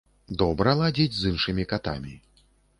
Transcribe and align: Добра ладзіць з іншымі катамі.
Добра 0.41 0.73
ладзіць 0.79 1.15
з 1.19 1.35
іншымі 1.35 1.69
катамі. 1.75 2.19